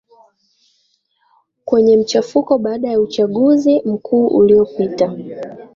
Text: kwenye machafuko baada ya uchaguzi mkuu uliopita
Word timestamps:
kwenye 1.65 1.97
machafuko 1.97 2.57
baada 2.57 2.89
ya 2.91 2.99
uchaguzi 2.99 3.81
mkuu 3.85 4.27
uliopita 4.27 5.17